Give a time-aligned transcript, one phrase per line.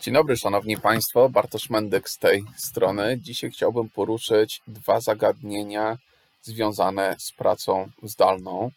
[0.00, 1.28] Dzień dobry, Szanowni Państwo.
[1.28, 3.18] Bartosz Mendek z tej strony.
[3.22, 5.98] Dzisiaj chciałbym poruszyć dwa zagadnienia
[6.42, 8.70] związane z pracą zdalną.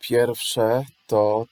[0.00, 1.46] Pierwsze to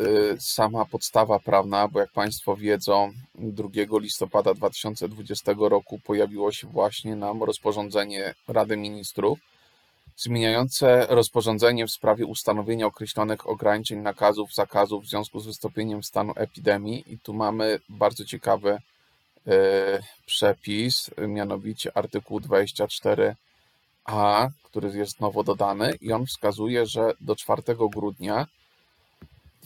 [0.00, 3.68] y, sama podstawa prawna, bo jak Państwo wiedzą, 2
[4.00, 9.38] listopada 2020 roku pojawiło się właśnie nam rozporządzenie Rady Ministrów
[10.16, 17.12] zmieniające rozporządzenie w sprawie ustanowienia określonych ograniczeń, nakazów, zakazów w związku z wystąpieniem stanu epidemii.
[17.12, 18.78] I tu mamy bardzo ciekawy
[19.46, 23.34] e, przepis, mianowicie artykuł 24a,
[24.62, 27.62] który jest nowo dodany i on wskazuje, że do 4
[27.92, 28.46] grudnia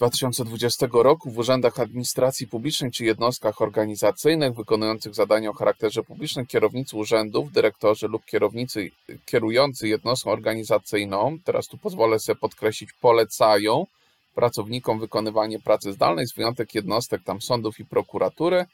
[0.01, 6.97] 2020 roku w urzędach administracji publicznej czy jednostkach organizacyjnych wykonujących zadania o charakterze publicznym kierownicy
[6.97, 8.91] urzędów, dyrektorzy lub kierownicy
[9.27, 13.87] kierujący jednostką organizacyjną, teraz tu pozwolę sobie podkreślić, polecają
[14.35, 18.65] pracownikom wykonywanie pracy zdalnej z wyjątek jednostek tam sądów i prokuratury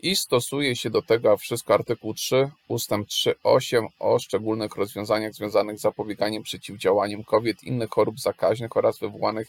[0.00, 5.82] i stosuje się do tego wszystko artykuł 3 ustęp 3.8 o szczególnych rozwiązaniach związanych z
[5.82, 9.48] zapobieganiem, przeciwdziałaniem COVID, innych chorób zakaźnych oraz wywołanych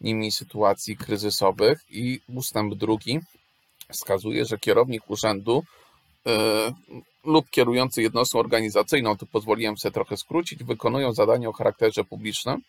[0.00, 1.80] nimi sytuacji kryzysowych.
[1.90, 3.20] I ustęp drugi
[3.92, 5.64] wskazuje, że kierownik urzędu
[6.26, 6.32] yy,
[7.24, 12.60] lub kierujący jednostką organizacyjną, tu pozwoliłem sobie trochę skrócić, wykonują zadania o charakterze publicznym,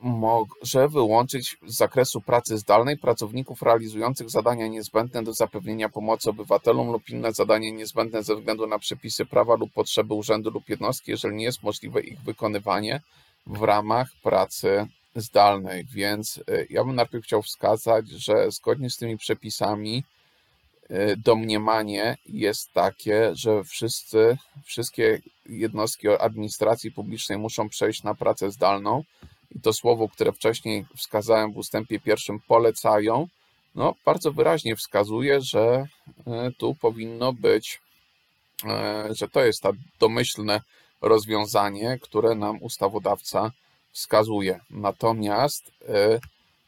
[0.00, 7.08] może wyłączyć z zakresu pracy zdalnej pracowników realizujących zadania niezbędne do zapewnienia pomocy obywatelom lub
[7.08, 11.44] inne zadania niezbędne ze względu na przepisy prawa lub potrzeby urzędu lub jednostki, jeżeli nie
[11.44, 13.00] jest możliwe ich wykonywanie
[13.46, 14.86] w ramach pracy
[15.20, 20.04] zdalnej, więc y, ja bym najpierw chciał wskazać, że zgodnie z tymi przepisami
[20.90, 29.04] y, domniemanie jest takie, że wszyscy, wszystkie jednostki administracji publicznej muszą przejść na pracę zdalną.
[29.50, 33.28] I to słowo, które wcześniej wskazałem w ustępie pierwszym, polecają,
[33.74, 35.86] no, bardzo wyraźnie wskazuje, że
[36.18, 37.80] y, tu powinno być,
[39.10, 40.60] że to jest to domyślne
[41.00, 43.52] rozwiązanie, które nam ustawodawca
[43.96, 44.60] wskazuje.
[44.70, 46.20] Natomiast e,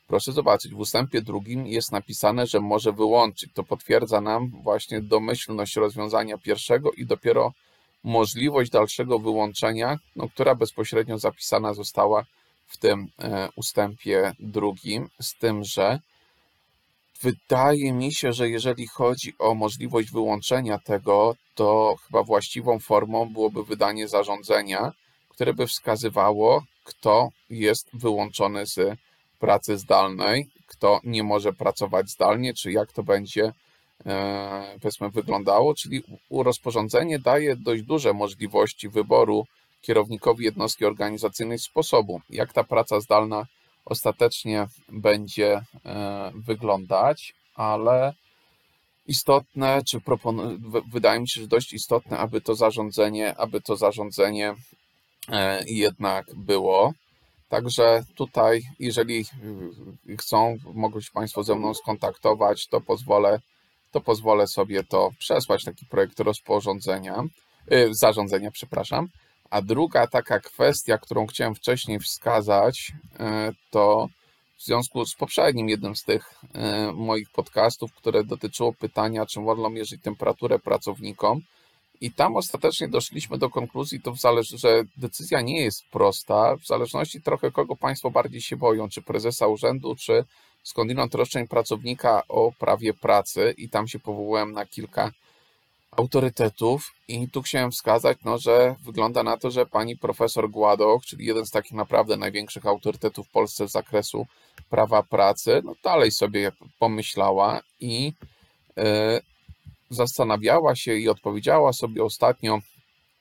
[0.07, 3.51] proszę zobaczyć, w ustępie drugim jest napisane, że może wyłączyć.
[3.55, 7.53] To potwierdza nam właśnie domyślność rozwiązania pierwszego i dopiero
[8.05, 12.25] możliwość dalszego wyłączenia, no, która bezpośrednio zapisana została
[12.67, 16.01] w tym e, ustępie drugim, z tym, że
[17.23, 23.65] wydaje mi się, że jeżeli chodzi o możliwość wyłączenia tego, to chyba właściwą formą byłoby
[23.65, 24.93] wydanie zarządzenia,
[25.39, 28.99] które by wskazywało, kto jest wyłączony z
[29.39, 33.53] pracy zdalnej, kto nie może pracować zdalnie, czy jak to będzie
[34.07, 39.47] e, powiedzmy wyglądało, czyli rozporządzenie daje dość duże możliwości wyboru
[39.83, 43.47] kierownikowi jednostki organizacyjnej sposobu, jak ta praca zdalna
[43.85, 48.15] ostatecznie będzie e, wyglądać, ale
[49.07, 54.55] istotne, czy propon- wydaje mi się, że dość istotne, aby to zarządzenie, aby to zarządzenie
[55.67, 56.93] jednak było.
[57.49, 59.25] Także tutaj, jeżeli
[60.09, 63.41] y, chcą, mogą się Państwo ze mną skontaktować, to pozwolę,
[63.91, 67.23] to pozwolę sobie to przesłać, taki projekt rozporządzenia,
[67.73, 69.09] y, zarządzenia, przepraszam.
[69.51, 73.17] A druga taka kwestia, którą chciałem wcześniej wskazać, y,
[73.71, 74.09] to
[74.57, 76.35] w związku z poprzednim jednym z tych
[76.95, 81.41] moich podcastów, które dotyczyło pytania, czy wolno mierzyć temperaturę pracownikom,
[82.01, 86.67] i tam ostatecznie doszliśmy do konkluzji, to w zależ- że decyzja nie jest prosta, w
[86.67, 90.25] zależności trochę kogo Państwo bardziej się boją, czy prezesa urzędu, czy
[90.63, 93.55] skądinąd roszczeń pracownika o prawie pracy.
[93.59, 95.13] I tam się powołałem na kilka
[95.91, 96.91] autorytetów.
[97.09, 101.47] I tu chciałem wskazać, no, że wygląda na to, że pani profesor Gładoch, czyli jeden
[101.47, 104.27] z takich naprawdę największych autorytetów w Polsce z zakresu
[104.71, 108.13] prawa pracy, no dalej sobie pomyślała i
[108.77, 108.85] yy,
[109.91, 112.59] zastanawiała się i odpowiedziała sobie ostatnio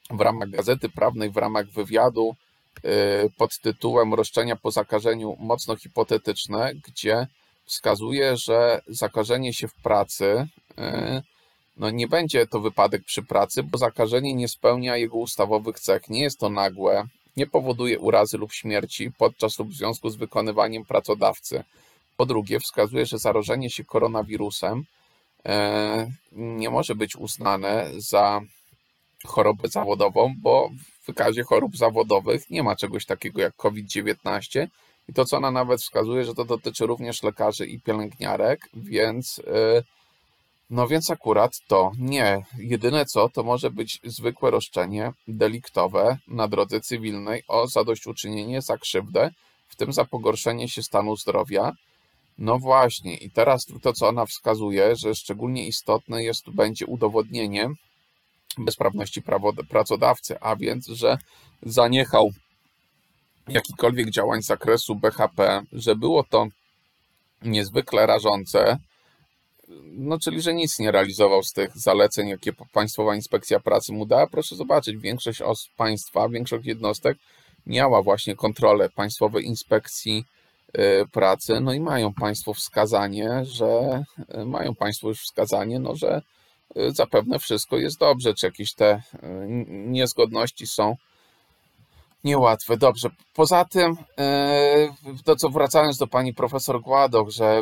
[0.09, 2.35] w ramach gazety prawnej, w ramach wywiadu
[2.77, 7.27] y, pod tytułem Roszczenia po zakażeniu mocno hipotetyczne, gdzie
[7.65, 10.47] wskazuje, że zakażenie się w pracy
[10.79, 11.21] y,
[11.77, 16.21] no nie będzie to wypadek przy pracy, bo zakażenie nie spełnia jego ustawowych cech, nie
[16.21, 17.07] jest to nagłe,
[17.37, 21.63] nie powoduje urazy lub śmierci podczas lub w związku z wykonywaniem pracodawcy.
[22.17, 24.85] Po drugie, wskazuje, że zarażenie się koronawirusem
[26.31, 28.41] nie może być uznane za
[29.25, 30.69] chorobę zawodową, bo
[31.03, 34.67] w wykazie chorób zawodowych nie ma czegoś takiego jak COVID-19
[35.09, 39.83] i to, co ona nawet wskazuje, że to dotyczy również lekarzy i pielęgniarek, więc e,
[40.69, 42.45] no więc akurat to nie.
[42.57, 49.29] Jedyne co, to może być zwykłe roszczenie deliktowe na drodze cywilnej o zadośćuczynienie za krzywdę,
[49.67, 51.71] w tym za pogorszenie się stanu zdrowia,
[52.37, 57.69] No właśnie, i teraz to, co ona wskazuje, że szczególnie istotne jest tu będzie udowodnienie
[58.57, 59.21] bezprawności
[59.69, 61.17] pracodawcy, a więc, że
[61.61, 62.31] zaniechał
[63.47, 66.47] jakichkolwiek działań z zakresu BHP, że było to
[67.41, 68.77] niezwykle rażące,
[69.83, 74.27] no czyli, że nic nie realizował z tych zaleceń, jakie Państwowa Inspekcja Pracy mu dała.
[74.27, 75.41] Proszę zobaczyć, większość
[75.77, 77.17] państwa, większość jednostek
[77.65, 80.25] miała właśnie kontrolę Państwowej Inspekcji
[81.11, 84.03] Pracy, no i mają Państwo wskazanie, że
[84.35, 86.21] y, mają Państwo już wskazanie, no że
[86.77, 89.01] y, zapewne wszystko jest dobrze, czy jakieś te
[89.67, 90.95] niezgodności są
[92.23, 92.77] niełatwe.
[92.77, 93.09] Dobrze.
[93.33, 94.87] Poza tym, e,
[95.23, 97.61] to co wracając do pani profesor Gładok, że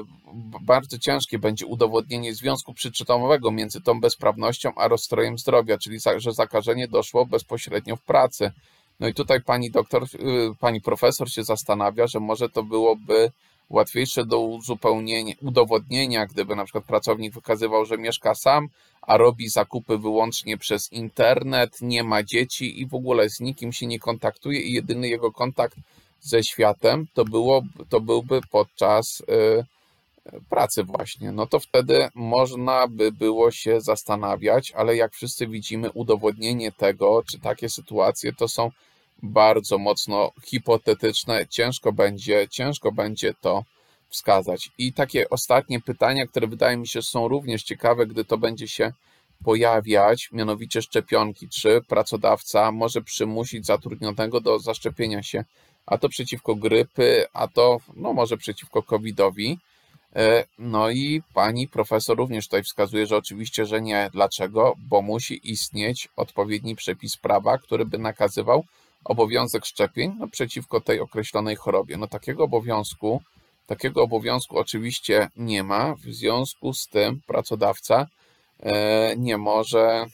[0.61, 6.87] bardzo ciężkie będzie udowodnienie związku przyczynowego między tą bezprawnością a rozstrojem zdrowia, czyli że zakażenie
[6.87, 8.51] doszło bezpośrednio w pracy.
[8.99, 10.07] No i tutaj pani doktor, y,
[10.59, 13.31] pani profesor się zastanawia, że może to byłoby
[13.69, 18.67] łatwiejsze do uzupełnienia, udowodnienia, gdyby na przykład pracownik wykazywał, że mieszka sam,
[19.01, 23.87] a robi zakupy wyłącznie przez internet, nie ma dzieci i w ogóle z nikim się
[23.87, 25.77] nie kontaktuje i jedyny jego kontakt
[26.21, 29.65] ze światem to, było, to byłby podczas y,
[30.49, 31.31] pracy właśnie.
[31.31, 37.39] No to wtedy można by było się zastanawiać, ale jak wszyscy widzimy, udowodnienie tego, czy
[37.39, 38.71] takie sytuacje to są
[39.23, 43.63] bardzo mocno hipotetyczne, ciężko będzie, ciężko będzie to
[44.09, 44.71] wskazać.
[44.77, 48.93] I takie ostatnie pytania, które wydaje mi się są również ciekawe, gdy to będzie się
[49.43, 51.49] pojawiać, mianowicie szczepionki.
[51.49, 55.43] Czy pracodawca może przymusić zatrudnionego do zaszczepienia się,
[55.85, 59.59] a to przeciwko grypy, a to no może przeciwko COVID-owi?
[60.15, 64.09] E, no i pani profesor również tutaj wskazuje, że oczywiście, że nie.
[64.13, 64.73] Dlaczego?
[64.77, 68.63] Bo musi istnieć odpowiedni przepis prawa, który by nakazywał
[69.05, 71.97] obowiązek szczepień no, przeciwko tej określonej chorobie.
[71.97, 73.21] No takiego obowiązku,
[73.67, 78.07] takiego obowiązku oczywiście nie ma, w związku z tym pracodawca
[78.59, 80.05] e, nie może,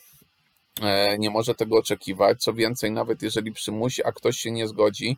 [0.81, 2.41] e, nie może tego oczekiwać.
[2.41, 5.17] Co więcej, nawet jeżeli przymusi, a ktoś się nie zgodzi,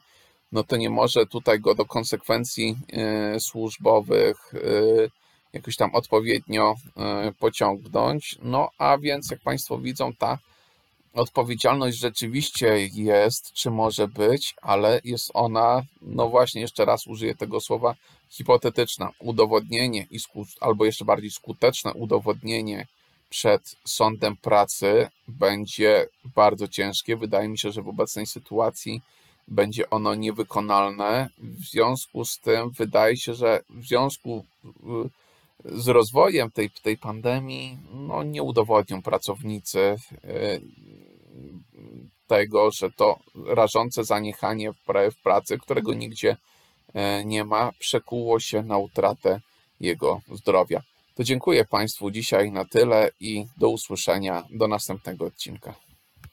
[0.53, 4.53] no to nie może tutaj go do konsekwencji e, służbowych
[5.53, 6.75] jakoś tam odpowiednio
[7.39, 8.35] pociągnąć.
[8.41, 10.37] No a więc, jak Państwo widzą, ta
[11.13, 17.61] odpowiedzialność rzeczywiście jest, czy może być, ale jest ona, no właśnie, jeszcze raz użyję tego
[17.61, 17.95] słowa,
[18.29, 19.09] hipotetyczna.
[19.19, 20.07] Udowodnienie
[20.59, 22.87] albo jeszcze bardziej skuteczne udowodnienie
[23.29, 27.17] przed sądem pracy będzie bardzo ciężkie.
[27.17, 29.01] Wydaje mi się, że w obecnej sytuacji
[29.47, 31.29] będzie ono niewykonalne.
[31.37, 35.09] W związku z tym wydaje się, że w związku y,
[35.65, 40.61] z rozwojem tej, tej pandemii no, nie udowodnią pracownicy y,
[42.27, 44.71] tego, że to rażące zaniechanie
[45.11, 46.37] w pracy, którego nigdzie
[46.93, 49.41] e, nie ma, przekuło się na utratę
[49.79, 50.81] jego zdrowia.
[51.15, 55.75] To dziękuję Państwu dzisiaj na tyle i do usłyszenia do następnego odcinka.